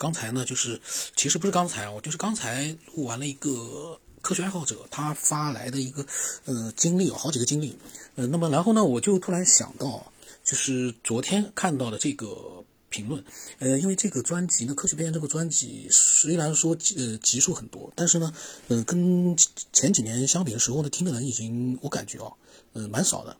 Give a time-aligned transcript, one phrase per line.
[0.00, 0.80] 刚才呢，就是
[1.14, 6.06] 其实不是刚才，我就是刚才录完了一个科学爱好者他发来的一个
[6.46, 7.76] 呃经历，有好几个经历，
[8.14, 10.10] 呃，那么然后呢，我就突然想到，
[10.42, 13.22] 就是昨天看到的这个评论，
[13.58, 18.32] 呃，因为这个专辑呢，科学边这个专辑虽然说呃集数很多，但是呢，
[18.68, 19.36] 呃，跟
[19.70, 22.32] 前几年相比的时候呢，听的人已经我感觉啊，
[22.72, 23.36] 呃，蛮少的，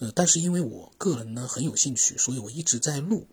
[0.00, 3.28] 呃，但是因为我个人呢很有兴趣，所以我一直在录。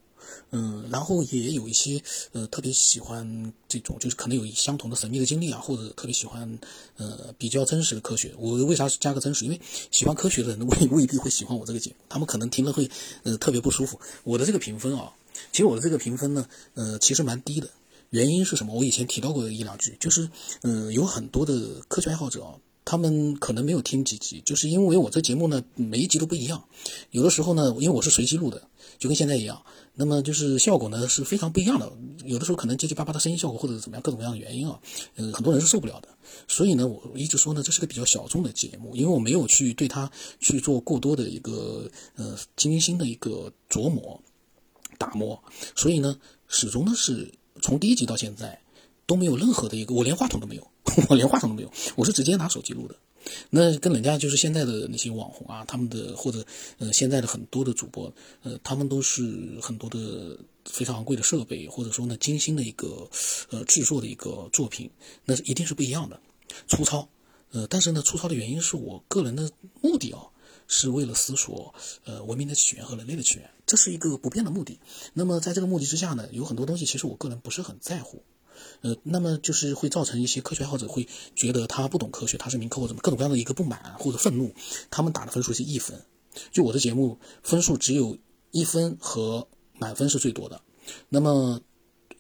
[0.52, 6.60] 嗯，然后也有一些呃特别喜欢这种，就是可能有相同的神秘的经历啊，或者特别喜欢
[6.98, 8.34] 呃比较真实的科学。
[8.38, 9.46] 我为啥加个真实？
[9.46, 9.60] 因为
[9.92, 12.90] 喜欢科学的人未 未必会喜欢我这个节目，他们可能听了会
[13.24, 14.00] 呃特别不舒服。
[14.24, 15.14] 我的这个评分啊，
[15.52, 17.70] 其实我的这个评分呢，呃其实蛮低的。
[18.10, 18.74] 原因是什么？
[18.74, 20.30] 我以前提到过一两句，就是
[20.62, 22.56] 嗯有很多的科学爱好者啊。
[22.90, 26.64] 他们可能没有听几集，就是因为我这节目呢，每一集都不一样。
[27.12, 28.66] 有的时候呢，因为我是随机录的，
[28.98, 29.62] 就跟现在一样，
[29.94, 31.92] 那么就是效果呢是非常不一样的。
[32.24, 34.80] 有的时候可能结结巴巴的声音效果，或者怎么样各种各样的原因啊，
[35.18, 36.08] 嗯，很多人是受不了的。
[36.48, 44.18] 所以呢，我一直说呢，这是个比较小众的节目，因为我没有去对它去做过多的一个呃精心的一个琢磨、
[44.98, 45.44] 打磨，
[45.76, 47.30] 所以呢，始终呢是
[47.62, 48.58] 从第一集到现在
[49.06, 50.66] 都没有任何的一个，我连话筒都没有。
[51.10, 52.96] 我连话筒都没有，我是直接拿手机录的。
[53.50, 56.46] 那跟人家就是现在的那些网红啊，他们的或者
[56.78, 63.10] 呃现在的很多的主播，呃，他们都是很多的非常昂贵的设备，或者说呢精心的一个
[63.50, 64.90] 呃制作的一个作品，
[65.26, 66.20] 那一定是不一样的，
[66.68, 67.10] 粗糙。
[67.52, 70.22] 呃，但是呢，粗糙的原因是我个人的目的啊，
[70.68, 71.74] 是为了思索
[72.06, 74.80] 呃文明的起源和人类的起源，这是一个不变的目的。
[75.14, 78.24] 那么在这个目的之下呢，有很多东西其实我个人不是很在乎。
[78.82, 84.54] 呃，那么就是会造成一些科学爱好者会觉得他不懂科学，他是民科或者各种各样的一个不满或者愤怒，
[84.90, 86.04] 他们打的分数是一分，
[86.52, 88.18] 就我的节目分数只有
[88.52, 89.48] 一分和
[89.80, 90.62] 满分是最多的，
[91.10, 91.62] 那么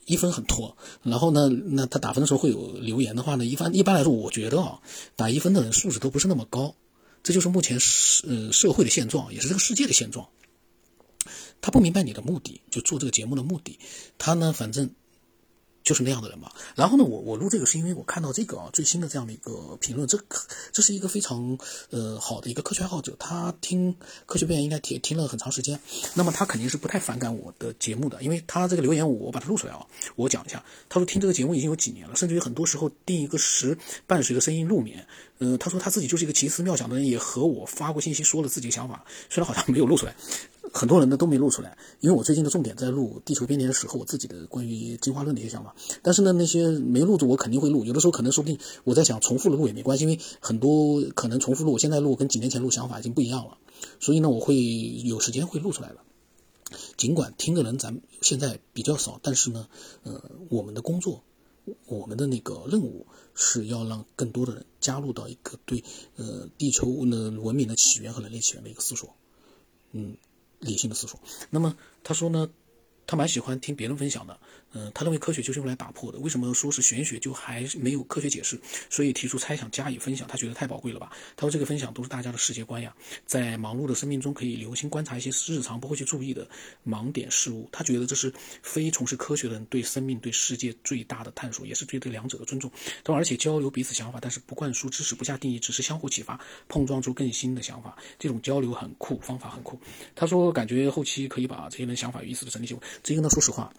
[0.06, 4.80] 一分很多，然后呢，那他打分的时候会有留言的话呢，一般一般来说，我觉得啊，
[5.16, 6.76] 打一分的人素质都不是那么高，
[7.24, 10.30] 这就是目前社呃社会的现状，也是这个世界的现状。
[11.60, 13.78] 他不明白你的目的，就做这个节目的目的，
[14.17, 14.92] 他呢，反正。
[15.87, 16.52] 就是那样的人嘛。
[16.75, 20.20] 然后呢，我我录这个是因为我看到这个啊最新的这样的一个评论，这
[20.73, 21.58] 这是一个非常
[21.92, 25.80] 呃好的一个科学爱好者，他听科学边缘应该听听了很长时间，
[26.14, 29.87] 那么他肯定是不太反感我的节目的，因为他这个留言我把它录出来啊，
[30.17, 35.08] 我讲一下，他说听这个节目已经有几年了，甚至于很多时候定一个时伴随着声音入眠。
[35.39, 40.15] 嗯，他说他自己就是一个奇思妙想的人，也和我发过信息说了自己的想法，虽然好像没有录出来。
[40.73, 45.76] 很多人呢都没录出来，因为我最近的重点在录地球编年史和我自己的关于进化论的一些想法。
[46.02, 53.58] 但是呢，那些没录的我肯定会录，有的时候可能说不定我在想重复的录也没关系，因为很多可能重复录，我现在录跟几年前录想法已经不一样了，
[54.00, 54.55] 所以呢，我会
[55.04, 55.98] 有时间会录出来的。
[56.98, 59.67] 尽管听的人咱们现在比较少，但是呢，
[60.04, 61.23] 呃，我们的工作，
[61.86, 65.84] 我们的那个任务是要让更多的人加入到一个对
[66.17, 69.16] 呃地球的文明的起源和人类起源的一个思索，
[69.92, 70.17] 嗯。
[70.60, 71.20] 理性的思索。
[71.50, 72.50] 那么他说呢，
[73.08, 74.38] 他蛮喜欢听别人分享的。
[74.73, 76.20] 嗯，他认为科学就是用来打破的。
[76.20, 78.60] 为什么说是玄学，就还没有科学解释？
[78.90, 81.10] 所以提出猜想加以分享，他觉得太宝贵了吧？
[81.38, 82.94] 他说这个分享都是大家的世界观呀，
[83.26, 86.46] 在忙碌的生命中可以留心观察一些日常不会去注意的
[86.86, 87.67] 盲点事物。
[87.72, 88.32] 他觉得这是
[88.62, 92.70] 非从事科学的人对生命、对世界最大的探索，也是对这两者的尊重。
[93.06, 97.98] 他说，而且交流彼此想法，但是不灌输知识、不下定义，只是相互启发，碰撞出更新的想法。
[98.20, 99.80] 这种交流很酷，方法很酷。
[100.14, 102.80] 他说，感觉后期可以把这些人想法有意思的整理起来。
[103.04, 103.74] 这个呢，说实话。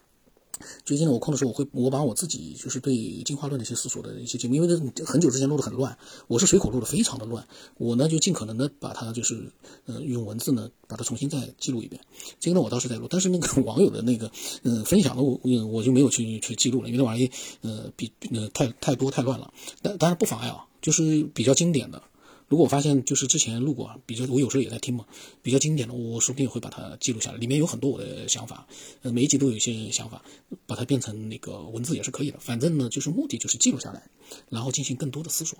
[0.83, 2.93] 最近呢，我空的时候，我会我把我自己就是对
[3.23, 5.97] 进化论的一些思索的一些节目，因为这很久之前录的很乱，
[6.27, 7.47] 我是随口录的，非常的乱。
[7.77, 9.53] 我呢就尽可能的把它就是
[9.85, 12.01] 呃用文字呢把它重新再记录一遍。
[12.41, 14.29] 这个呢我倒是在录，但是那个 网友的那个
[14.63, 15.39] 嗯分享的我
[15.71, 17.31] 我就没有去去记录了，因为那玩意
[17.61, 19.53] 呃比呃太太多太乱了。
[19.81, 22.03] 但当然不妨碍啊，就是比较经典的。
[22.49, 25.05] 如果我发现就是之前录过比较，我有时候也在听嘛，
[25.43, 27.37] 比较经典的，我说不定会把它记录下来。
[27.37, 28.67] 里面有很多我的想法，
[29.03, 30.23] 呃，每一集都有一些想法，
[30.65, 32.39] 把它变成那个文字也是可以的。
[32.39, 34.09] 反正呢，就是目的就是记录下来，
[34.49, 35.59] 然后进行更多的思索。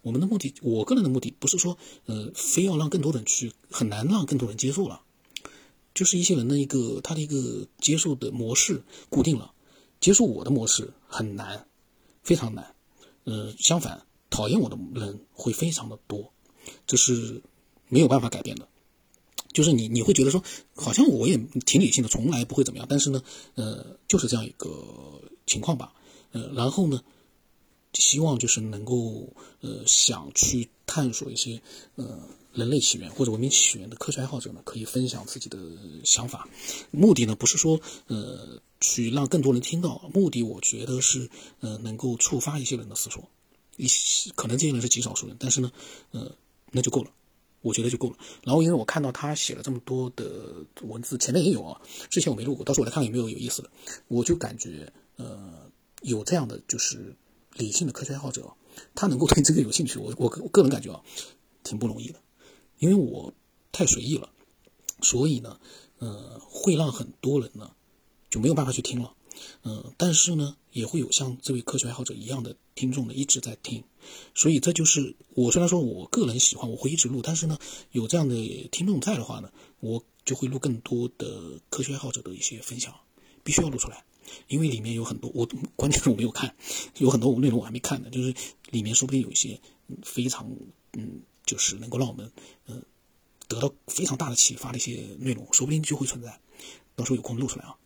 [0.00, 1.76] 我们的目的，我个人的目的不是说，
[2.06, 5.02] 呃，非要让更多人去，很难让更多人接受了，
[5.92, 9.52] 就是一些人的一个他的一个接受的模式固定了，
[10.00, 11.66] 接受我的模式很难，
[12.22, 12.74] 非常难。
[13.24, 14.06] 呃，相反。
[14.40, 16.32] 讨厌我的人会非常的多，
[16.86, 17.42] 这是
[17.88, 18.66] 没有办法改变的。
[19.52, 20.42] 就是你你会觉得说，
[20.74, 22.86] 好像我也挺理性的，从来不会怎么样。
[22.88, 23.22] 但是呢，
[23.56, 25.92] 呃，就是这样一个情况吧。
[26.32, 27.02] 呃，然后呢，
[27.92, 29.28] 希望就是能够
[29.60, 31.60] 呃想去探索一些
[31.96, 32.20] 呃
[32.54, 35.58] 人类起源或者文明起源的科学爱好者呢，可以分享自己的
[36.02, 36.48] 想法。
[36.90, 41.28] 目的呢不是说呃去让更多人听到，目的我觉得是，
[41.60, 43.28] 呃，能够触发一些人的思索，
[43.80, 45.72] 一些可能这些人是极少数人，但是呢，
[46.10, 46.30] 呃，
[46.70, 47.10] 那就够了，
[47.62, 48.16] 我觉得就够了。
[48.44, 53.70] 然后因为我看到他写了这么多的文字，前面也有啊，之前我没录过，到时候我来看有没有有意思的，
[54.08, 55.70] 我就感觉，呃，
[56.02, 57.16] 有这样的就是
[57.54, 58.48] 理性的科学爱好者，
[58.94, 61.02] 他能够对这个有兴趣，我我我个人感觉啊，
[61.64, 62.20] 挺不容易的，
[62.78, 63.32] 因为我
[63.72, 64.30] 太随意了，
[65.02, 65.58] 所以呢，
[65.98, 67.70] 呃，会让很多人呢。
[68.30, 69.12] 就没有办法去听了，
[69.62, 73.82] 嗯，但是呢，也会有像这位科学爱好者一样的听众呢一直在听，
[74.34, 77.58] 所以这就是我虽然说我个人喜欢，我会一直录，但是呢，
[77.92, 79.50] 有这样的听众在的话呢，
[79.80, 82.94] 我就会录更多的科学爱好者的一些分享，
[83.42, 84.04] 必须要录出来，
[84.48, 86.54] 因为里面有很多我关键是我没有看，
[86.98, 88.34] 有很多内容我还没看呢，就是
[88.70, 89.60] 里面说不定有一些
[90.02, 90.50] 非常
[90.92, 92.30] 嗯，就是能够让我们
[92.66, 92.82] 嗯
[93.48, 96.40] 得到非常大的启发的一些内容，说不定就会存在，
[96.94, 97.76] 到时候有空录出来啊。